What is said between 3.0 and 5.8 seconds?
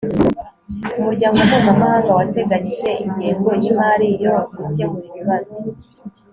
ingengo y'imari yo gukemura ibibazo